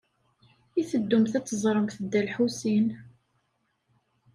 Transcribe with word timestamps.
I 0.79 0.83
teddumt 0.89 1.33
ad 1.37 1.45
teẓremt 1.45 1.95
Dda 2.01 2.21
Lḥusin? 2.27 2.87